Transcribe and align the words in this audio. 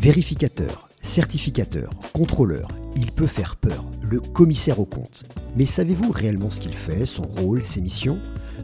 Vérificateur, 0.00 0.88
certificateur, 1.02 1.90
contrôleur, 2.12 2.68
il 2.94 3.10
peut 3.10 3.26
faire 3.26 3.56
peur, 3.56 3.84
le 4.00 4.20
commissaire 4.20 4.78
au 4.78 4.84
compte. 4.84 5.24
Mais 5.56 5.66
savez-vous 5.66 6.12
réellement 6.12 6.50
ce 6.50 6.60
qu'il 6.60 6.74
fait, 6.74 7.04
son 7.04 7.24
rôle, 7.24 7.64
ses 7.64 7.80
missions? 7.80 8.20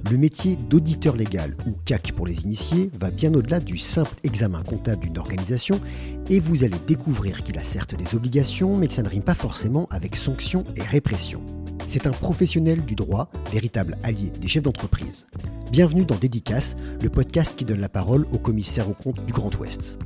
Le 0.09 0.17
métier 0.17 0.55
d'auditeur 0.55 1.17
légal, 1.17 1.57
ou 1.67 1.73
CAC 1.87 2.13
pour 2.13 2.29
les 2.29 2.43
initiés, 2.43 2.89
va 3.01 3.11
bien 3.11 3.35
au-delà 3.35 3.59
du 3.59 3.79
simple 3.79 4.15
examen 4.23 4.63
comptable 4.63 5.01
d'une 5.01 5.19
organisation 5.19 5.81
et 6.31 6.39
vous 6.39 6.63
allez 6.63 6.79
découvrir 6.87 7.43
qu'il 7.43 7.59
a 7.59 7.65
certes 7.65 7.97
des 7.97 8.15
obligations, 8.15 8.77
mais 8.77 8.87
que 8.87 8.95
ça 8.95 9.03
ne 9.03 9.09
rime 9.09 9.25
pas 9.25 9.35
forcément 9.35 9.89
avec 9.91 10.15
sanctions 10.15 10.63
et 10.77 10.83
répression. 10.83 11.43
C'est 11.89 12.07
un 12.07 12.13
professionnel 12.13 12.85
du 12.85 12.95
droit, 12.95 13.29
véritable 13.51 13.99
allié 14.05 14.31
des 14.41 14.47
chefs 14.47 14.63
d'entreprise. 14.63 15.27
Bienvenue 15.73 16.05
dans 16.05 16.15
Dédicace, 16.15 16.77
le 17.03 17.11
podcast 17.11 17.55
qui 17.57 17.65
donne 17.65 17.81
la 17.81 17.89
parole 17.89 18.25
au 18.31 18.39
commissaire 18.39 18.89
au 18.89 18.95
compte 18.95 19.27
du 19.27 19.33
Grand 19.33 19.53
Ouest. 19.59 19.99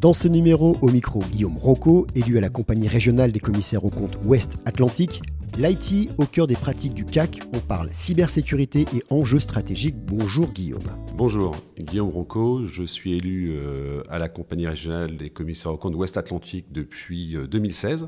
Dans 0.00 0.12
ce 0.12 0.28
numéro, 0.28 0.76
au 0.82 0.90
micro, 0.90 1.20
Guillaume 1.20 1.56
Rocco, 1.56 2.06
élu 2.14 2.36
à 2.36 2.42
la 2.42 2.50
compagnie 2.50 2.86
régionale 2.86 3.32
des 3.32 3.40
commissaires 3.40 3.86
au 3.86 3.88
compte 3.88 4.18
Ouest 4.26 4.58
Atlantique. 4.66 5.22
L'IT 5.56 6.10
au 6.18 6.26
cœur 6.26 6.46
des 6.46 6.54
pratiques 6.54 6.92
du 6.92 7.06
CAC, 7.06 7.40
on 7.54 7.60
parle 7.60 7.88
cybersécurité 7.94 8.84
et 8.94 9.02
enjeux 9.08 9.38
stratégiques. 9.38 9.96
Bonjour 9.96 10.52
Guillaume. 10.52 10.82
Bonjour, 11.16 11.56
Guillaume 11.78 12.10
Rocco, 12.10 12.66
je 12.66 12.82
suis 12.82 13.16
élu 13.16 13.54
euh, 13.56 14.02
à 14.10 14.18
la 14.18 14.28
compagnie 14.28 14.66
régionale 14.66 15.16
des 15.16 15.30
commissaires 15.30 15.72
au 15.72 15.78
compte 15.78 15.94
Ouest 15.94 16.18
Atlantique 16.18 16.66
depuis 16.72 17.34
2016. 17.50 18.02
Euh, 18.02 18.06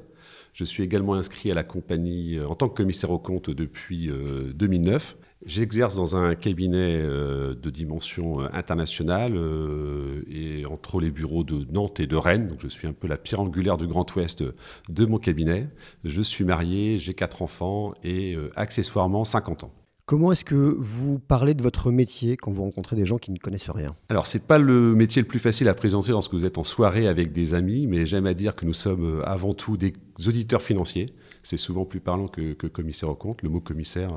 je 0.52 0.64
suis 0.64 0.82
également 0.82 1.14
inscrit 1.14 1.50
à 1.50 1.54
la 1.54 1.64
compagnie 1.64 2.36
euh, 2.36 2.46
en 2.46 2.54
tant 2.54 2.68
que 2.68 2.74
commissaire 2.74 3.10
au 3.10 3.18
compte 3.18 3.48
depuis 3.48 4.10
2009. 4.54 5.16
J'exerce 5.46 5.94
dans 5.94 6.16
un 6.16 6.34
cabinet 6.34 6.96
euh, 7.00 7.54
de 7.54 7.70
dimension 7.70 8.40
euh, 8.40 8.48
internationale 8.52 9.34
euh, 9.36 10.22
et 10.28 10.66
entre 10.66 11.00
les 11.00 11.10
bureaux 11.10 11.44
de 11.44 11.64
Nantes 11.72 12.00
et 12.00 12.08
de 12.08 12.16
Rennes. 12.16 12.48
Donc 12.48 12.58
je 12.60 12.66
suis 12.66 12.88
un 12.88 12.92
peu 12.92 13.06
la 13.06 13.16
pierre 13.16 13.40
angulaire 13.40 13.76
du 13.76 13.86
Grand 13.86 14.12
Ouest 14.16 14.42
de 14.88 15.06
mon 15.06 15.18
cabinet. 15.18 15.68
Je 16.04 16.22
suis 16.22 16.44
marié, 16.44 16.98
j'ai 16.98 17.14
quatre 17.14 17.42
enfants 17.42 17.94
et 18.02 18.36
accessoirement 18.56 19.24
50 19.24 19.64
ans. 19.64 19.70
Comment 20.06 20.32
est-ce 20.32 20.44
que 20.44 20.54
vous 20.54 21.18
parlez 21.18 21.54
de 21.54 21.62
votre 21.62 21.90
métier 21.90 22.36
quand 22.36 22.50
vous 22.50 22.62
rencontrez 22.62 22.96
des 22.96 23.04
gens 23.04 23.18
qui 23.18 23.30
ne 23.30 23.38
connaissent 23.38 23.70
rien? 23.70 23.94
Alors, 24.08 24.26
ce 24.26 24.38
n'est 24.38 24.44
pas 24.44 24.58
le 24.58 24.94
métier 24.94 25.20
le 25.20 25.28
plus 25.28 25.38
facile 25.38 25.68
à 25.68 25.74
présenter 25.74 26.12
lorsque 26.12 26.32
vous 26.32 26.46
êtes 26.46 26.56
en 26.56 26.64
soirée 26.64 27.06
avec 27.06 27.32
des 27.32 27.52
amis, 27.52 27.86
mais 27.86 28.06
j'aime 28.06 28.26
à 28.26 28.32
dire 28.32 28.56
que 28.56 28.64
nous 28.64 28.72
sommes 28.72 29.22
avant 29.26 29.52
tout 29.52 29.76
des 29.76 29.92
auditeurs 30.26 30.62
financiers 30.62 31.12
c'est 31.42 31.56
souvent 31.56 31.84
plus 31.84 32.00
parlant 32.00 32.26
que, 32.26 32.52
commissaire 32.68 33.08
au 33.08 33.14
compte. 33.14 33.42
Le 33.42 33.48
mot 33.48 33.60
commissaire 33.60 34.10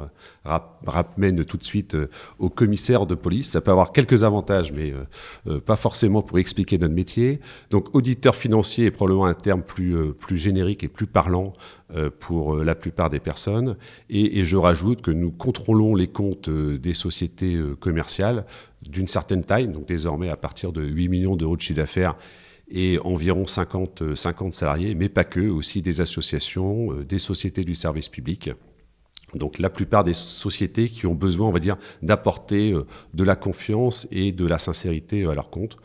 euh, 0.45 0.59
ramène 0.85 1.45
tout 1.45 1.57
de 1.57 1.63
suite 1.63 1.95
euh, 1.95 2.09
au 2.39 2.49
commissaire 2.49 3.05
de 3.05 3.15
police. 3.15 3.51
Ça 3.51 3.61
peut 3.61 3.71
avoir 3.71 3.91
quelques 3.91 4.23
avantages, 4.23 4.71
mais 4.71 4.93
euh, 5.47 5.59
pas 5.59 5.75
forcément 5.75 6.21
pour 6.21 6.39
expliquer 6.39 6.77
notre 6.77 6.93
métier. 6.93 7.39
Donc 7.69 7.93
auditeur 7.95 8.35
financier 8.35 8.85
est 8.85 8.91
probablement 8.91 9.25
un 9.25 9.33
terme 9.33 9.61
plus, 9.61 10.13
plus 10.13 10.37
générique 10.37 10.83
et 10.83 10.87
plus 10.87 11.07
parlant 11.07 11.53
pour 12.19 12.55
la 12.55 12.73
plupart 12.73 13.09
des 13.09 13.19
personnes. 13.19 13.75
Et, 14.09 14.39
et, 14.39 14.45
je 14.45 14.55
rajoute 14.55 15.01
que 15.01 15.11
nous 15.11 15.29
contrôlons 15.29 15.93
les 15.93 16.07
comptes 16.07 16.49
des 16.49 16.93
sociétés 16.93 17.59
commerciales 17.81 18.45
d'une 18.81 19.07
certaine 19.07 19.43
taille, 19.43 19.67
donc 19.67 19.87
désormais 19.87 20.29
à 20.29 20.37
partir 20.37 20.71
de 20.71 20.83
8 20.83 21.09
millions 21.09 21.35
d'euros 21.35 21.57
de 21.57 21.61
chiffre 21.61 21.77
d'affaires 21.77 22.15
et 22.71 22.99
environ 23.03 23.45
50, 23.45 24.15
50 24.15 24.47
euh, 24.47 24.51
salariés, 24.51 24.95
mais 24.95 25.09
pas 25.09 25.23
que, 25.23 25.41
aussi 25.49 25.81
des 25.81 26.01
associations, 26.01 26.93
euh, 26.93 27.05
des 27.05 27.19
sociétés 27.19 27.63
du 27.63 27.75
service 27.75 28.09
public. 28.09 28.51
Donc 29.35 29.59
la 29.59 29.69
plupart 29.69 30.03
des 30.03 30.13
sociétés 30.13 30.89
qui 30.89 31.05
ont 31.05 31.13
besoin, 31.13 31.47
on 31.47 31.51
va 31.51 31.59
dire, 31.59 31.77
d'apporter 32.01 32.73
euh, 32.73 32.85
de 33.13 33.23
la 33.23 33.35
confiance 33.35 34.07
et 34.11 34.31
de 34.31 34.45
la 34.45 34.57
sincérité 34.57 35.25
à 35.25 35.33
leur 35.33 35.49
compte, 35.49 35.77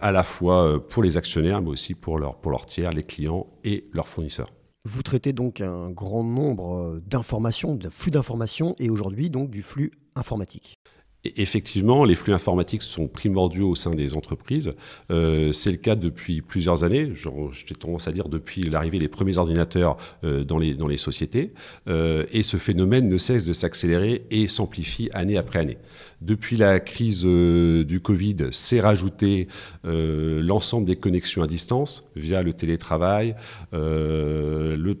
à 0.00 0.10
la 0.10 0.24
fois 0.24 0.84
pour 0.88 1.04
les 1.04 1.16
actionnaires, 1.16 1.62
mais 1.62 1.68
aussi 1.68 1.94
pour 1.94 2.18
leurs 2.18 2.66
tiers, 2.66 2.90
les 2.90 3.04
clients 3.04 3.46
et 3.62 3.88
leurs 3.92 4.08
fournisseurs. 4.08 4.50
Vous 4.84 5.02
traitez 5.02 5.32
donc 5.32 5.60
un 5.60 5.90
grand 5.90 6.24
nombre 6.24 7.00
d'informations, 7.06 7.76
de 7.76 7.88
flux 7.88 8.10
d'informations, 8.10 8.74
et 8.78 8.90
aujourd'hui 8.90 9.30
donc 9.30 9.50
du 9.50 9.62
flux 9.62 9.92
informatique 10.16 10.78
effectivement, 11.24 12.04
les 12.04 12.14
flux 12.14 12.32
informatiques 12.32 12.82
sont 12.82 13.08
primordiaux 13.08 13.70
au 13.70 13.74
sein 13.74 13.90
des 13.90 14.16
entreprises. 14.16 14.70
Euh, 15.10 15.52
c'est 15.52 15.70
le 15.70 15.76
cas 15.76 15.96
depuis 15.96 16.42
plusieurs 16.42 16.84
années. 16.84 17.12
J'ai 17.14 17.74
tendance 17.74 18.08
à 18.08 18.12
dire 18.12 18.28
depuis 18.28 18.62
l'arrivée 18.62 18.98
des 18.98 19.08
premiers 19.08 19.38
ordinateurs 19.38 19.96
euh, 20.24 20.44
dans, 20.44 20.58
les, 20.58 20.96
sociétés. 20.96 21.52
Euh, 21.88 22.24
et 22.32 22.42
ce 22.42 22.56
phénomène 22.56 23.08
ne 23.08 23.18
cesse 23.18 23.44
de 23.44 23.52
s'accélérer 23.52 24.22
et 24.30 24.48
s'amplifie 24.48 25.10
année 25.12 25.36
après 25.36 25.58
année. 25.58 25.78
Depuis 26.20 26.56
la 26.56 26.80
crise 26.80 27.24
du 27.24 28.00
Covid, 28.00 28.48
s'est 28.50 28.80
rajouté 28.80 29.46
l'ensemble 29.84 30.86
des 30.86 30.96
connexions 30.96 31.42
à 31.42 31.46
distance 31.46 32.02
via 32.16 32.42
le 32.42 32.52
télétravail 32.52 33.36
et 33.72 33.76
le 33.76 34.94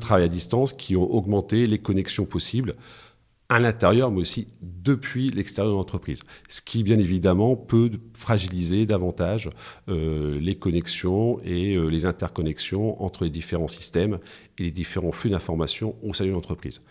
travail 0.00 0.24
à 0.24 0.28
distance 0.28 0.72
qui 0.72 0.96
ont 0.96 1.14
augmenté 1.14 1.68
les 1.68 1.78
connexions 1.78 2.24
possibles 2.24 2.74
à 3.48 3.58
l'intérieur, 3.58 4.10
mais 4.10 4.20
aussi 4.20 4.46
depuis 4.60 5.30
l'extérieur 5.30 5.72
de 5.72 5.78
l'entreprise. 5.78 6.20
Ce 6.48 6.60
qui, 6.60 6.82
bien 6.82 6.98
évidemment, 6.98 7.56
peut 7.56 7.90
fragiliser 8.14 8.84
davantage 8.84 9.48
euh, 9.88 10.38
les 10.38 10.56
connexions 10.56 11.40
et 11.44 11.74
euh, 11.74 11.86
les 11.86 12.04
interconnexions 12.04 13.02
entre 13.02 13.24
les 13.24 13.30
différents 13.30 13.68
systèmes 13.68 14.18
et 14.58 14.64
les 14.64 14.70
différents 14.70 15.12
flux 15.12 15.30
d'informations 15.30 15.96
au 16.02 16.12
sein 16.12 16.26
de 16.26 16.30
l'entreprise. 16.30 16.82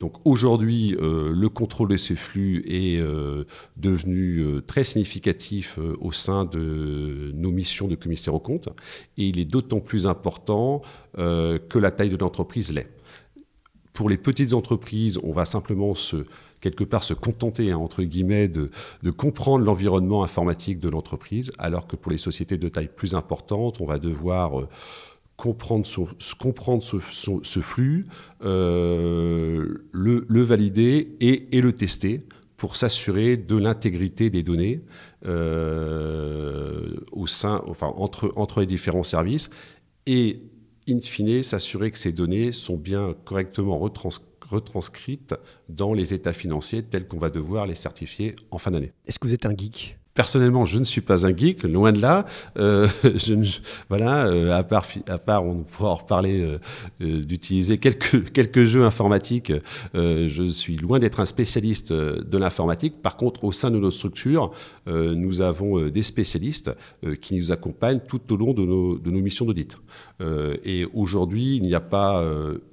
Donc 0.00 0.14
aujourd'hui, 0.24 0.96
euh, 1.00 1.30
le 1.32 1.48
contrôle 1.48 1.90
de 1.90 1.96
ces 1.96 2.16
flux 2.16 2.64
est 2.66 3.00
devenu 3.76 4.62
très 4.66 4.82
significatif 4.82 5.78
au 6.00 6.10
sein 6.10 6.44
de 6.44 7.30
nos 7.34 7.50
missions 7.50 7.86
de 7.86 7.94
commissaire 7.94 8.34
au 8.34 8.40
compte, 8.40 8.68
et 9.16 9.28
il 9.28 9.38
est 9.38 9.44
d'autant 9.44 9.80
plus 9.80 10.06
important 10.06 10.80
que 11.16 11.78
la 11.78 11.90
taille 11.90 12.08
de 12.08 12.16
l'entreprise 12.16 12.72
l'est. 12.72 12.88
Pour 13.92 14.08
les 14.08 14.18
petites 14.18 14.52
entreprises, 14.52 15.18
on 15.22 15.32
va 15.32 15.44
simplement 15.44 15.94
se, 15.94 16.24
quelque 16.60 16.84
part 16.84 17.02
se 17.02 17.14
contenter, 17.14 17.72
hein, 17.72 17.78
entre 17.78 18.02
guillemets, 18.02 18.48
de, 18.48 18.70
comprendre 19.10 19.64
l'environnement 19.64 20.22
informatique 20.22 20.78
de 20.80 20.88
l'entreprise, 20.88 21.50
alors 21.58 21.86
que 21.86 21.96
pour 21.96 22.12
les 22.12 22.18
sociétés 22.18 22.58
de 22.58 22.68
taille 22.68 22.90
plus 22.94 23.14
importante, 23.14 23.80
on 23.80 23.86
va 23.86 23.98
devoir 23.98 24.60
euh, 24.60 24.68
comprendre, 25.36 25.86
comprendre 26.38 26.82
ce, 26.82 27.60
flux, 27.60 28.06
euh, 28.44 29.78
le, 29.92 30.42
valider 30.42 31.16
et, 31.20 31.60
le 31.60 31.72
tester 31.72 32.22
pour 32.56 32.76
s'assurer 32.76 33.38
de 33.38 33.56
l'intégrité 33.56 34.28
des 34.28 34.42
données 34.42 34.82
euh, 35.24 36.94
au 37.10 37.26
sein, 37.26 37.62
enfin, 37.66 37.90
entre, 37.96 38.32
entre 38.36 38.60
les 38.60 38.66
différents 38.66 39.04
services 39.04 39.48
et 40.06 40.42
in 40.88 41.00
fine, 41.00 41.42
s'assurer 41.42 41.90
que 41.90 41.98
ces 41.98 42.12
données 42.12 42.52
sont 42.52 42.76
bien 42.76 43.14
correctement 43.24 43.78
retranscrites 43.78 45.34
dans 45.68 45.94
les 45.94 46.14
états 46.14 46.32
financiers 46.32 46.82
tels 46.82 47.06
qu'on 47.06 47.18
va 47.18 47.30
devoir 47.30 47.66
les 47.66 47.74
certifier 47.74 48.34
en 48.50 48.58
fin 48.58 48.70
d'année. 48.70 48.92
Est-ce 49.06 49.18
que 49.18 49.28
vous 49.28 49.34
êtes 49.34 49.46
un 49.46 49.56
geek? 49.56 49.99
Personnellement, 50.20 50.66
je 50.66 50.78
ne 50.78 50.84
suis 50.84 51.00
pas 51.00 51.24
un 51.24 51.34
geek, 51.34 51.62
loin 51.62 51.92
de 51.92 51.98
là. 52.02 52.26
Euh, 52.58 52.86
euh, 53.90 54.52
à 54.52 54.62
part, 54.62 54.86
à 55.08 55.16
part, 55.16 55.46
on 55.46 55.62
pourra 55.62 55.94
reparler 55.94 56.42
euh, 57.00 57.22
d'utiliser 57.22 57.78
quelques 57.78 58.64
jeux 58.64 58.84
informatiques. 58.84 59.50
je 59.94 60.46
suis 60.52 60.76
loin 60.76 60.98
d'être 60.98 61.20
un 61.20 61.24
spécialiste 61.24 61.94
de 61.94 62.36
l'informatique. 62.36 63.00
Par 63.00 63.16
contre, 63.16 63.44
au 63.44 63.52
sein 63.52 63.70
de 63.70 63.78
notre 63.78 63.96
structure, 63.96 64.50
nous 64.86 65.40
avons 65.40 65.88
des 65.88 66.02
spécialistes 66.02 66.70
qui 67.22 67.36
nous 67.36 67.50
accompagnent 67.50 68.00
tout 68.06 68.20
au 68.30 68.36
long 68.36 68.52
de 68.52 68.62
nos, 68.62 68.98
de 68.98 69.10
nos 69.10 69.20
missions 69.20 69.46
d'audit. 69.46 69.78
et 70.20 70.84
aujourd'hui, 70.92 71.56
il 71.56 71.62
n'y 71.62 71.74
a 71.74 71.80
pas 71.80 72.22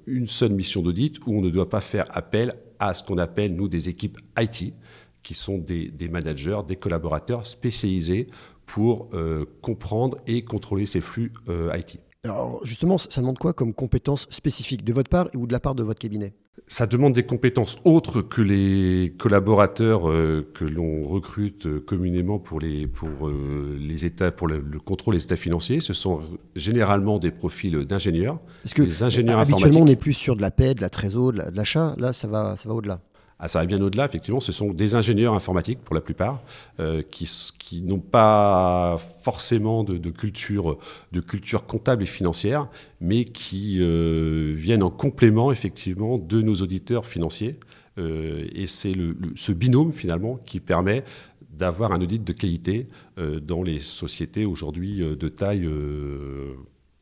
une 0.06 0.26
seule 0.26 0.52
mission 0.52 0.82
d'audit 0.82 1.16
où 1.24 1.38
on 1.38 1.40
ne 1.40 1.48
doit 1.48 1.70
pas 1.70 1.80
faire 1.80 2.04
appel 2.10 2.52
à 2.78 2.92
ce 2.92 3.02
qu'on 3.02 3.16
appelle 3.16 3.54
nous 3.54 3.68
des 3.68 3.88
équipes 3.88 4.18
IT 4.38 4.74
qui 5.22 5.34
sont 5.34 5.58
des, 5.58 5.92
managers, 6.10 6.60
des 6.66 6.76
collaborateurs 6.76 7.46
spécialisés 7.46 8.26
pour 8.66 9.08
euh, 9.14 9.44
comprendre 9.62 10.16
et 10.26 10.42
contrôler 10.44 10.86
ces 10.86 11.00
flux 11.00 11.32
euh, 11.48 11.76
IT. 11.76 12.00
Alors 12.24 12.60
justement, 12.64 12.98
ça 12.98 13.20
demande 13.20 13.38
quoi 13.38 13.52
comme 13.52 13.72
compétences 13.72 14.26
spécifiques 14.30 14.84
de 14.84 14.92
votre 14.92 15.08
part 15.08 15.28
ou 15.36 15.46
de 15.46 15.52
la 15.52 15.60
part 15.60 15.74
de 15.74 15.82
votre 15.82 15.98
cabinet? 15.98 16.34
Ça 16.66 16.86
demande 16.86 17.14
des 17.14 17.22
compétences 17.22 17.78
autres 17.84 18.20
que 18.20 18.42
les 18.42 19.14
collaborateurs 19.16 20.10
euh, 20.10 20.50
que 20.52 20.64
l'on 20.64 21.06
recrute 21.06 21.78
communément 21.86 22.38
pour 22.38 22.60
les, 22.60 22.86
pour, 22.86 23.30
les 23.30 24.04
états, 24.04 24.32
pour 24.32 24.48
le, 24.48 24.60
contrôle 24.84 25.14
des 25.14 25.24
états 25.24 25.36
financiers. 25.36 25.80
Ce 25.80 25.94
sont 25.94 26.20
généralement 26.56 27.18
des 27.18 27.30
profils 27.30 27.84
d'ingénieurs. 27.86 28.40
Est-ce 28.64 28.74
que 28.74 28.82
des 28.82 29.02
ingénieurs 29.02 29.38
habituellement 29.38 29.80
on 29.80 29.86
est 29.86 29.96
plus 29.96 30.12
sur 30.12 30.36
de 30.36 30.42
la 30.42 30.50
paix, 30.50 30.74
de 30.74 30.82
la 30.82 30.90
trésor, 30.90 31.32
de 31.32 31.42
l'achat 31.54 31.94
Là, 31.96 32.12
ça 32.12 32.26
va, 32.26 32.56
ça 32.56 32.68
va 32.68 32.74
au-delà. 32.74 33.00
Ah, 33.40 33.46
ça 33.46 33.60
va 33.60 33.66
bien 33.66 33.80
au-delà, 33.80 34.04
effectivement. 34.04 34.40
Ce 34.40 34.50
sont 34.50 34.72
des 34.72 34.96
ingénieurs 34.96 35.32
informatiques, 35.34 35.78
pour 35.84 35.94
la 35.94 36.00
plupart, 36.00 36.42
euh, 36.80 37.02
qui, 37.02 37.82
n'ont 37.82 38.00
pas 38.00 38.96
forcément 39.22 39.84
de, 39.84 40.10
culture, 40.10 40.78
de 41.12 41.20
culture 41.20 41.64
comptable 41.64 42.02
et 42.02 42.06
financière, 42.06 42.68
mais 43.00 43.24
qui 43.24 43.78
euh, 43.80 44.54
viennent 44.56 44.82
en 44.82 44.90
complément, 44.90 45.52
effectivement, 45.52 46.18
de 46.18 46.42
nos 46.42 46.56
auditeurs 46.56 47.06
financiers. 47.06 47.60
Euh, 47.98 48.44
et 48.52 48.66
c'est 48.66 48.94
ce 49.36 49.52
binôme, 49.52 49.92
finalement, 49.92 50.36
qui 50.44 50.58
permet 50.58 51.04
d'avoir 51.50 51.92
un 51.92 52.00
audit 52.00 52.22
de 52.22 52.32
qualité 52.32 52.86
dans 53.16 53.64
les 53.64 53.80
sociétés 53.80 54.44
aujourd'hui 54.46 54.98
de 54.98 55.28
taille 55.28 55.68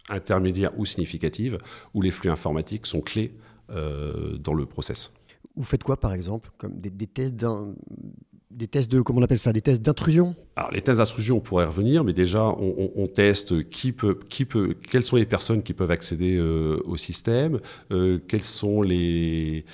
intermédiaire 0.09 0.71
ou 0.79 0.87
significative, 0.87 1.59
où 1.93 2.01
les 2.01 2.11
flux 2.11 2.31
informatiques 2.31 2.87
sont 2.87 3.03
clés 3.03 3.33
dans 3.69 4.55
le 4.55 4.65
process. 4.65 5.13
Vous 5.57 5.65
faites 5.65 5.83
quoi, 5.83 5.97
par 5.99 6.13
exemple 6.13 6.51
Comme 6.59 6.79
des, 6.79 6.91
tests 7.07 7.35
de, 7.35 9.01
comment 9.01 9.21
on 9.21 9.23
appelle 9.23 9.39
ça, 9.39 9.53
des 9.53 9.63
tests 9.63 9.81
d'intrusion? 9.81 10.35
Alors, 10.55 10.71
les 10.71 10.83
tests 10.83 10.99
d'intrusion, 10.99 11.39
on 11.39 11.41
pourrait 11.41 11.65
revenir, 11.65 12.05
mais 12.05 12.13
déjà, 12.13 12.45
on, 12.45 13.07
teste 13.07 13.69
qui 13.71 13.93
peut, 13.93 14.19
qui 14.29 14.45
peut, 14.45 14.75
quelles 14.91 15.05
sont 15.05 15.17
les 15.17 15.25
personnes 15.25 15.63
qui 15.63 15.73
peuvent 15.73 15.91
accéder 15.91 16.37
euh, 16.37 16.79
au 16.85 16.99
système, 16.99 17.61
euh, 17.91 18.19
quelles 18.29 18.45
sont 18.45 18.83
les, 18.83 19.65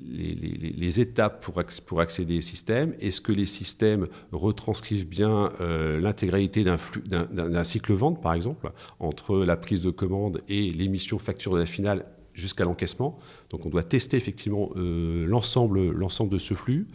les, 0.00 0.34
les, 0.76 1.00
étapes 1.00 1.42
pour, 1.42 1.62
pour 1.86 2.00
accéder 2.00 2.38
au 2.38 2.40
système, 2.40 2.94
est-ce 3.00 3.20
que 3.20 3.32
les 3.32 3.46
systèmes 3.46 4.06
retranscrivent 4.30 5.08
bien 5.08 5.50
euh, 5.60 6.00
l'intégralité 6.00 6.64
d'un 6.64 7.64
cycle 7.64 7.92
vente, 7.92 8.22
par 8.22 8.34
exemple, 8.34 8.70
entre 9.00 9.38
la 9.38 9.56
prise 9.56 9.80
de 9.80 9.90
commande 9.90 10.42
et 10.48 10.70
l'émission 10.70 11.18
facture 11.18 11.54
de 11.54 11.58
la 11.58 11.66
finale 11.66 12.06
jusqu'à 12.34 12.64
l'encaissement. 12.64 13.18
Donc 13.50 13.64
on 13.64 13.68
doit 13.68 13.84
tester 13.84 14.16
effectivement 14.16 14.70
euh, 14.76 15.24
l'ensemble, 15.26 15.90
l'ensemble 15.90 16.30
de 16.30 16.38
ce 16.38 16.54
flux. 16.54 16.86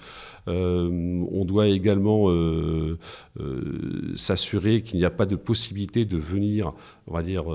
Euh, 0.48 1.24
on 1.32 1.46
doit 1.46 1.68
également 1.68 2.30
euh, 2.30 2.98
s'assurer 4.16 4.82
qu'il 4.82 5.00
n'y 5.00 5.06
a 5.06 5.10
pas 5.10 5.26
de 5.26 5.36
possibilité 5.36 6.06
de 6.06 6.18
venir, 6.18 6.74
on 7.08 7.14
va 7.14 7.24
dire, 7.24 7.46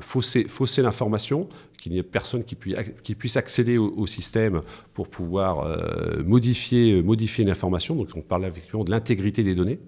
fausser, 0.00 0.46
l'information, 0.78 1.48
qu'il 1.78 1.92
n'y 1.92 1.98
ait 1.98 2.02
personne 2.02 2.44
qui, 2.44 2.54
puisse, 2.54 2.76
qui 3.02 3.14
puisse 3.14 3.36
accéder 3.36 3.76
au, 3.76 4.06
système 4.06 4.62
pour 4.94 5.08
pouvoir 5.08 5.78
modifier, 6.24 7.02
modifier 7.02 7.44
l'information. 7.44 7.96
Donc 7.96 8.08
on 8.14 8.22
parle 8.22 8.46
effectivement 8.46 8.84
de 8.84 8.90
l'intégrité 8.90 9.42
des 9.42 9.54
données. 9.54 9.78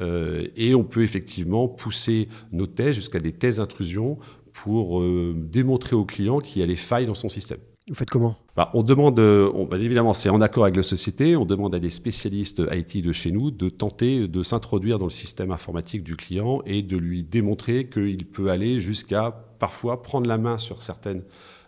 Et 0.00 0.74
on 0.74 0.84
peut 0.84 1.02
effectivement 1.02 1.66
pousser 1.66 2.28
nos 2.52 2.66
tests 2.66 2.94
jusqu'à 2.94 3.18
des 3.18 3.32
tests 3.32 3.58
d'intrusion 3.58 4.18
pour 4.62 5.00
euh, 5.00 5.32
démontrer 5.36 5.94
au 5.94 6.04
client 6.04 6.40
qu'il 6.40 6.60
y 6.60 6.64
a 6.64 6.66
des 6.66 6.76
failles 6.76 7.06
dans 7.06 7.14
son 7.14 7.28
système. 7.28 7.58
Vous 7.88 7.94
faites 7.94 8.10
comment? 8.10 8.36
Bah, 8.56 8.70
On 8.74 8.82
demande, 8.82 9.18
euh, 9.18 9.50
on, 9.54 9.64
bah, 9.64 9.78
évidemment, 9.78 10.12
c'est 10.12 10.28
en 10.28 10.40
accord 10.40 10.64
avec 10.64 10.76
la 10.76 10.82
société, 10.82 11.36
on 11.36 11.44
demande 11.44 11.74
à 11.74 11.78
des 11.78 11.90
spécialistes 11.90 12.62
IT 12.70 13.02
de 13.02 13.12
chez 13.12 13.30
nous 13.30 13.50
de 13.50 13.68
tenter 13.68 14.28
de 14.28 14.42
s'introduire 14.42 14.98
dans 14.98 15.06
le 15.06 15.10
système 15.10 15.52
informatique 15.52 16.02
du 16.02 16.16
client 16.16 16.60
et 16.66 16.82
de 16.82 16.96
lui 16.96 17.22
démontrer 17.22 17.88
qu'il 17.88 18.26
peut 18.26 18.50
aller 18.50 18.80
jusqu'à 18.80 19.30
parfois 19.58 20.02
prendre 20.02 20.28
la 20.28 20.38
main 20.38 20.58
sur 20.58 20.82
certaines, 20.82 21.22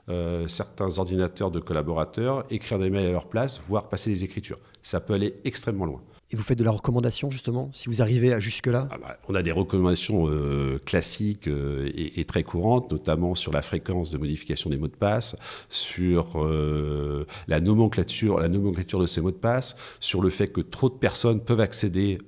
euh, 0.09 0.47
certains 0.49 0.99
ordinateurs 0.99 1.50
de 1.50 1.61
collaborateurs, 1.61 2.44
écrire 2.50 2.79
des 2.79 2.91
mails 2.91 3.06
à 3.06 3.12
leur 3.12 3.29
place, 3.29 3.62
voire 3.67 3.88
passer 3.88 4.11
des 4.11 4.25
écritures. 4.25 4.59
Ça 4.83 5.00
peut 5.00 5.15
aller 5.15 5.37
extrêmement 5.44 5.87
loin. 5.87 6.03
Et 6.32 6.37
vous 6.37 6.44
faites 6.44 6.59
de 6.59 6.65
la 6.65 6.71
recommandation 6.71 7.29
justement, 7.29 7.69
si 7.73 7.88
vous 7.88 8.03
arrivez 8.03 8.32
à 8.32 8.38
jusque-là? 8.38 8.88
Ah 8.93 8.99
bah, 9.00 9.19
On 9.29 9.35
a 9.35 9.43
des 9.43 9.50
recommandations 9.50 10.29
euh, 10.29 10.79
classiques 10.85 11.49
euh, 11.49 11.91
et, 11.93 12.25
très 12.25 12.44
courantes, 12.44 12.93
notamment 12.93 13.35
sur 13.35 13.53
la 13.53 13.62
fréquence 13.62 14.11
de 14.11 14.19
modification 14.19 14.71
des 14.71 14.77
mots 14.77 14.87
de 14.87 14.94
passe, 14.94 15.35
sur 15.69 16.41
euh, 16.41 17.27
la, 17.49 17.61
nomenclature, 17.61 18.38
la 18.38 18.49
nomenclature 18.49 19.00
de 19.00 19.06
ces 19.06 19.21
mots 19.21 19.32
de 19.32 19.37
passe, 19.37 19.75
sur 19.99 20.23
le 20.23 20.31
fait 20.31 20.47
que 20.47 20.61
trop 20.61 20.88
de 20.88 20.94
personnes 20.94 21.41
peuvent 21.41 21.61
accéder 21.61 22.19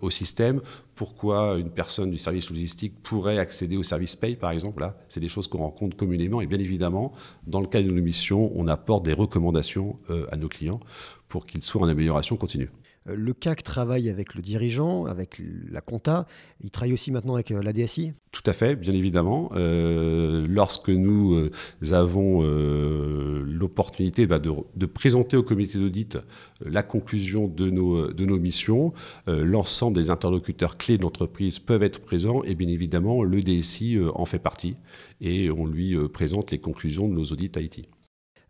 au 0.00 0.10
système. 0.10 0.60
Pourquoi 0.94 1.58
une 1.58 1.70
personne 1.70 2.10
du 2.10 2.18
service 2.18 2.48
logistique 2.48 2.94
pourrait 3.02 3.38
accéder 3.38 3.76
au 3.76 3.82
service 3.82 4.16
paye, 4.16 4.36
par 4.36 4.52
exemple? 4.52 4.80
Là, 4.80 4.96
c'est 5.08 5.20
des 5.20 5.28
choses 5.28 5.48
qu'on 5.48 5.58
rencontre 5.58 5.96
communément. 5.96 6.40
Et 6.40 6.46
bien 6.46 6.58
évidemment, 6.58 7.12
dans 7.46 7.60
le 7.60 7.66
cadre 7.66 7.88
de 7.88 7.92
nos 7.92 8.02
missions, 8.02 8.52
on 8.54 8.68
apporte 8.68 9.04
des 9.04 9.12
recommandations 9.12 9.98
à 10.30 10.36
nos 10.36 10.48
clients 10.48 10.80
pour 11.28 11.46
qu'ils 11.46 11.62
soient 11.62 11.82
en 11.82 11.88
amélioration 11.88 12.36
continue. 12.36 12.70
Euh, 13.08 13.14
le 13.16 13.32
CAC 13.32 13.62
travaille 13.62 14.08
avec 14.08 14.34
le 14.34 14.42
dirigeant, 14.42 15.04
avec 15.06 15.40
la 15.70 15.80
compta. 15.80 16.26
Il 16.62 16.70
travaille 16.70 16.92
aussi 16.92 17.10
maintenant 17.10 17.34
avec 17.34 17.50
euh, 17.50 17.62
la 17.62 17.72
DSI 17.72 18.12
Tout 18.32 18.42
à 18.46 18.52
fait, 18.52 18.76
bien 18.76 18.92
évidemment. 18.92 19.50
Euh, 19.54 20.46
lorsque 20.48 20.88
nous 20.88 21.50
avons 21.90 22.42
l'opportunité 22.42 24.26
bah, 24.26 24.38
de, 24.38 24.86
présenter 24.86 25.36
au 25.36 25.42
comité 25.42 25.78
d'audit 25.78 26.18
la 26.64 26.82
conclusion 26.82 27.46
de 27.46 27.70
nos, 27.70 28.38
missions, 28.38 28.92
l'ensemble 29.26 29.96
des 29.96 30.10
interlocuteurs 30.10 30.76
clés 30.76 30.98
de 30.98 31.02
l'entreprise 31.02 31.58
peuvent 31.58 31.82
être 31.82 32.00
présents 32.00 32.42
et 32.44 32.54
bien 32.54 32.68
évidemment, 32.68 33.22
le 33.22 33.40
DSI 33.40 33.98
en 34.14 34.24
fait 34.24 34.38
partie 34.38 34.76
et 35.20 35.50
on 35.50 35.66
lui 35.66 35.96
présente 36.08 36.50
les 36.50 36.58
conclusions 36.58 37.08
de 37.08 37.14
nos 37.14 37.24
audits 37.24 37.50
IT. 37.56 37.88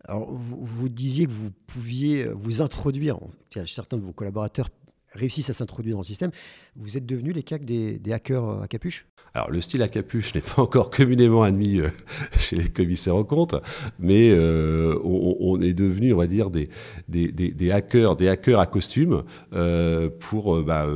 Alors, 0.06 0.30
vous, 0.30 0.88
disiez 0.88 1.26
que 1.26 1.32
vous 1.32 1.50
pouviez 1.66 2.26
vous 2.34 2.60
introduire, 2.60 3.18
certains 3.66 3.96
de 3.96 4.02
vos 4.02 4.12
collaborateurs 4.12 4.68
réussissent 5.14 5.50
à 5.50 5.54
s'introduire 5.54 5.94
dans 5.94 6.02
le 6.02 6.06
système. 6.06 6.30
Vous 6.76 6.96
êtes 6.96 7.06
devenus 7.06 7.34
les 7.34 7.42
CAC 7.42 7.64
des, 7.64 8.00
hackers 8.12 8.62
à 8.62 8.68
capuche? 8.68 9.06
Alors, 9.32 9.50
le 9.50 9.60
style 9.60 9.82
à 9.82 9.88
capuche 9.88 10.34
n'est 10.34 10.40
pas 10.40 10.62
encore 10.62 10.90
communément 10.90 11.42
admis 11.42 11.80
euh, 11.80 11.88
chez 12.38 12.56
les 12.56 12.68
commissaires 12.68 13.16
aux 13.16 13.24
comptes, 13.24 13.56
mais 13.98 14.30
euh, 14.30 14.98
on, 15.02 15.60
est 15.60 15.72
devenu, 15.72 16.12
on 16.12 16.18
va 16.18 16.26
dire, 16.26 16.50
des, 16.50 16.68
des, 17.08 17.70
hackers, 17.70 18.16
des 18.16 18.28
hackers 18.28 18.60
à 18.60 18.66
costume 18.66 19.24
euh, 19.52 20.10
pour. 20.20 20.62
Bah, 20.62 20.86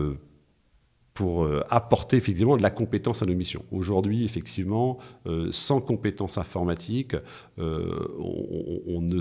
pour 1.18 1.42
euh, 1.42 1.64
apporter 1.68 2.16
effectivement 2.16 2.56
de 2.56 2.62
la 2.62 2.70
compétence 2.70 3.24
à 3.24 3.26
nos 3.26 3.34
missions. 3.34 3.64
Aujourd'hui, 3.72 4.24
effectivement, 4.24 4.98
euh, 5.26 5.48
sans 5.50 5.80
compétences 5.80 6.38
informatiques, 6.38 7.16
euh, 7.58 8.06
on, 8.86 9.00
ne 9.00 9.18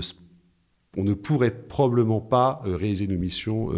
on 0.96 1.02
ne 1.02 1.14
pourrait 1.14 1.50
probablement 1.50 2.20
pas 2.20 2.62
réaliser 2.64 3.08
nos 3.08 3.18
missions 3.18 3.72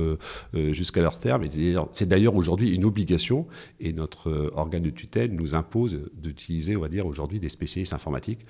jusqu'à 0.53 1.01
leur 1.01 1.19
terme. 1.19 1.47
C'est 1.93 2.07
d'ailleurs 2.07 2.37
aujourd'hui 2.37 2.75
une 2.75 2.85
obligation 2.85 3.47
et 3.79 3.95
notre 3.95 4.51
organe 4.55 4.83
de 4.83 4.91
tutelle 4.91 5.33
nous 5.33 5.55
impose 5.55 6.01
d'utiliser, 6.15 6.77
on 6.77 6.81
va 6.81 6.89
dire, 6.89 7.07
aujourd'hui 7.07 7.39
des 7.39 7.49
spécialistes 7.49 7.95
informatiques 7.95 8.41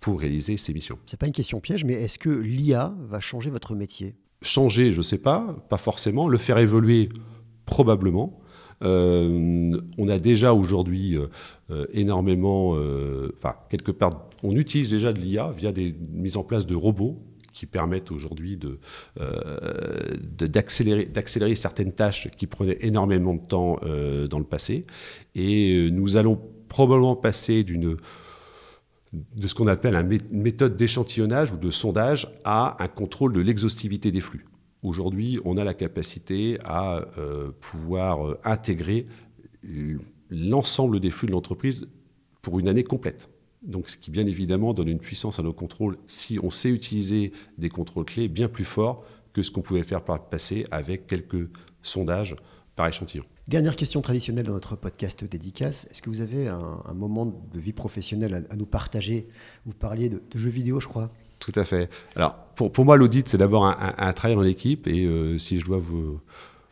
pour 0.00 0.18
réaliser 0.20 0.56
ces 0.56 0.74
missions. 0.74 0.98
Ce 1.04 1.14
n'est 1.14 1.18
pas 1.18 1.26
une 1.26 1.32
question 1.32 1.60
piège, 1.60 1.84
mais 1.84 1.94
est-ce 1.94 2.18
que 2.18 2.30
l'IA 2.30 2.94
va 3.00 3.20
changer 3.20 3.50
votre 3.50 3.76
métier? 3.76 4.16
Changer, 4.42 4.90
je 4.90 4.98
ne 4.98 5.04
sais 5.04 5.18
pas, 5.18 5.56
pas 5.68 5.78
forcément. 5.78 6.26
Le 6.28 6.38
faire 6.38 6.58
évoluer, 6.58 7.08
probablement. 7.64 8.39
Euh, 8.82 9.78
on 9.98 10.08
a 10.08 10.18
déjà 10.18 10.54
aujourd'hui 10.54 11.16
euh, 11.16 11.26
euh, 11.70 11.86
énormément, 11.92 12.76
enfin 13.36 13.54
quelque 13.68 13.92
part, 13.92 14.28
on 14.42 14.56
utilise 14.56 14.90
déjà 14.90 15.12
de 15.12 15.20
l'IA 15.20 15.52
via 15.56 15.72
des 15.72 15.94
mises 16.12 16.36
en 16.36 16.44
place 16.44 16.66
de 16.66 16.74
robots 16.74 17.18
qui 17.52 17.66
permettent 17.66 18.12
aujourd'hui 18.12 18.58
d'accélérer 20.38 21.54
certaines 21.56 21.92
tâches 21.92 22.28
qui 22.36 22.46
prenaient 22.46 22.78
énormément 22.80 23.34
de 23.34 23.40
temps 23.40 23.78
dans 24.30 24.38
le 24.38 24.44
passé. 24.44 24.86
Et 25.34 25.90
nous 25.90 26.16
allons 26.16 26.40
probablement 26.68 27.16
passer 27.16 27.64
de 27.64 27.96
ce 29.46 29.54
qu'on 29.54 29.66
appelle 29.66 29.96
une 29.96 30.42
méthode 30.42 30.76
d'échantillonnage 30.76 31.52
ou 31.52 31.58
de 31.58 31.70
sondage 31.70 32.30
à 32.44 32.82
un 32.82 32.88
contrôle 32.88 33.32
de 33.32 33.40
l'exhaustivité 33.40 34.12
des 34.12 34.20
flux. 34.20 34.44
Aujourd'hui, 34.82 35.38
on 35.44 35.58
a 35.58 35.64
la 35.64 35.74
capacité 35.74 36.58
à 36.64 37.04
euh, 37.18 37.52
pouvoir 37.60 38.26
euh, 38.26 38.40
intégrer 38.44 39.06
l'ensemble 40.30 41.00
des 41.00 41.10
flux 41.10 41.26
de 41.26 41.32
l'entreprise 41.32 41.86
pour 42.40 42.58
une 42.58 42.68
année 42.68 42.84
complète. 42.84 43.28
Donc, 43.62 43.90
ce 43.90 43.98
qui, 43.98 44.10
bien 44.10 44.26
évidemment, 44.26 44.72
donne 44.72 44.88
une 44.88 44.98
puissance 44.98 45.38
à 45.38 45.42
nos 45.42 45.52
contrôles 45.52 45.98
si 46.06 46.38
on 46.42 46.50
sait 46.50 46.70
utiliser 46.70 47.32
des 47.58 47.68
contrôles 47.68 48.06
clés 48.06 48.28
bien 48.28 48.48
plus 48.48 48.64
forts 48.64 49.04
que 49.34 49.42
ce 49.42 49.50
qu'on 49.50 49.60
pouvait 49.60 49.82
faire 49.82 50.02
par 50.02 50.16
le 50.16 50.22
passé 50.30 50.64
avec 50.70 51.06
quelques 51.06 51.50
sondages 51.82 52.36
par 52.74 52.88
échantillon. 52.88 53.24
Dernière 53.48 53.76
question 53.76 54.00
traditionnelle 54.00 54.46
dans 54.46 54.54
notre 54.54 54.76
podcast 54.76 55.24
dédicace. 55.24 55.86
Est-ce 55.90 56.00
que 56.00 56.08
vous 56.08 56.22
avez 56.22 56.48
un, 56.48 56.94
moment 56.94 57.26
de 57.26 57.60
vie 57.60 57.72
professionnelle 57.72 58.46
à, 58.48 58.56
nous 58.56 58.64
partager? 58.64 59.28
Vous 59.66 59.74
parliez 59.74 60.08
de 60.08 60.22
jeux 60.34 60.50
vidéo, 60.50 60.80
je 60.80 60.88
crois. 60.88 61.10
Tout 61.40 61.52
à 61.56 61.64
fait. 61.64 61.88
Alors, 62.14 62.36
pour, 62.54 62.70
pour 62.70 62.84
moi, 62.84 62.96
l'audit, 62.96 63.28
c'est 63.28 63.38
d'abord 63.38 63.64
un, 63.64 64.12
travail 64.12 64.36
en 64.36 64.42
équipe. 64.42 64.86
Et 64.86 65.06
euh, 65.06 65.38
si 65.38 65.58
je 65.58 65.64
dois 65.64 65.78
vous, 65.78 66.20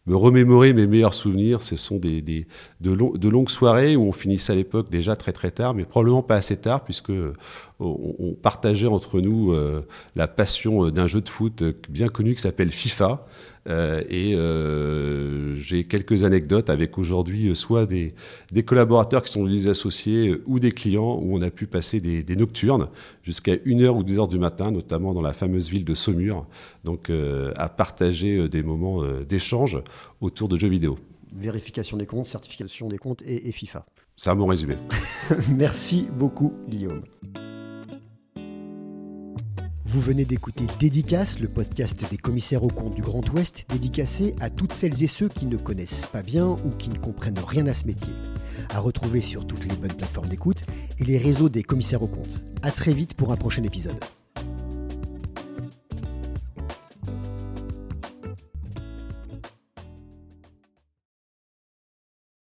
me 0.08 0.16
remémorer 0.16 0.72
mes 0.72 0.86
meilleurs 0.86 1.14
souvenirs, 1.14 1.60
ce 1.60 1.76
sont 1.76 1.98
des, 1.98 2.22
des 2.22 2.46
de, 2.80 2.96
de, 3.16 3.28
longues 3.28 3.50
soirées 3.50 3.94
où 3.94 4.02
on 4.08 4.12
finissait 4.12 4.54
à 4.54 4.56
l'époque 4.56 4.90
déjà 4.90 5.16
très 5.16 5.32
très 5.32 5.50
tard, 5.50 5.74
mais 5.74 5.84
probablement 5.84 6.22
pas 6.22 6.36
assez 6.36 6.56
tard, 6.56 6.82
puisque 6.82 7.12
on, 7.78 8.34
partageait 8.42 8.86
entre 8.86 9.20
nous 9.20 9.52
euh, 9.52 9.86
la 10.16 10.26
passion 10.26 10.86
euh, 10.86 10.90
d'un 10.90 11.06
jeu 11.06 11.20
de 11.20 11.28
foot 11.28 11.62
euh, 11.62 11.72
bien 11.88 12.08
connu 12.08 12.34
qui 12.34 12.40
s'appelle 12.40 12.72
FIFA. 12.72 13.26
Et 13.68 14.36
j'ai 15.56 15.84
quelques 15.84 16.24
anecdotes 16.24 16.70
avec 16.70 16.98
aujourd'hui 16.98 17.54
soit 17.54 17.86
des, 17.86 18.14
des, 18.52 18.62
collaborateurs 18.62 19.22
qui 19.22 19.32
sont 19.32 19.46
des 19.46 19.68
associés 19.68 20.36
ou 20.46 20.58
des 20.58 20.72
clients 20.72 21.18
où 21.22 21.36
on 21.36 21.42
a 21.42 21.50
pu 21.50 21.66
passer 21.66 22.00
des, 22.00 22.22
des 22.22 22.36
nocturnes 22.36 22.88
jusqu'à 23.22 23.56
1h 23.56 23.88
ou 23.88 24.02
2h 24.02 24.28
du 24.28 24.38
matin, 24.38 24.70
notamment 24.70 25.12
dans 25.12 25.22
la 25.22 25.32
fameuse 25.32 25.68
ville 25.68 25.84
de 25.84 25.94
Saumur, 25.94 26.46
donc 26.84 27.10
à 27.56 27.68
partager 27.68 28.48
des 28.48 28.62
moments 28.62 29.02
d'échange 29.28 29.78
autour 30.20 30.48
de 30.48 30.56
jeux 30.56 30.68
vidéo. 30.68 30.98
Vérification 31.34 31.96
des 31.96 32.06
comptes, 32.06 32.24
certification 32.24 32.88
des 32.88 32.98
comptes 32.98 33.22
et, 33.22 33.48
et 33.48 33.52
FIFA. 33.52 33.84
C'est 34.16 34.30
un 34.30 34.36
bon 34.36 34.46
résumé. 34.46 34.74
Merci 35.56 36.08
beaucoup, 36.10 36.52
Guillaume. 36.68 37.02
Vous 39.88 40.02
venez 40.02 40.26
d'écouter 40.26 40.66
Dédicace, 40.78 41.38
le 41.40 41.48
podcast 41.48 42.04
des 42.10 42.18
commissaires 42.18 42.62
aux 42.62 42.68
comptes 42.68 42.94
du 42.94 43.00
Grand 43.00 43.26
Ouest, 43.32 43.64
dédicacé 43.70 44.36
à 44.38 44.50
toutes 44.50 44.74
celles 44.74 45.02
et 45.02 45.06
ceux 45.06 45.30
qui 45.30 45.46
ne 45.46 45.56
connaissent 45.56 46.04
pas 46.12 46.22
bien 46.22 46.46
ou 46.46 46.68
qui 46.76 46.90
ne 46.90 46.98
comprennent 46.98 47.38
rien 47.38 47.66
à 47.66 47.72
ce 47.72 47.86
métier. 47.86 48.12
À 48.68 48.80
retrouver 48.80 49.22
sur 49.22 49.46
toutes 49.46 49.64
les 49.64 49.74
bonnes 49.74 49.94
plateformes 49.94 50.28
d'écoute 50.28 50.64
et 50.98 51.04
les 51.04 51.16
réseaux 51.16 51.48
des 51.48 51.62
commissaires 51.62 52.02
aux 52.02 52.06
comptes. 52.06 52.44
À 52.60 52.70
très 52.70 52.92
vite 52.92 53.14
pour 53.14 53.32
un 53.32 53.36
prochain 53.36 53.62
épisode. 53.62 53.98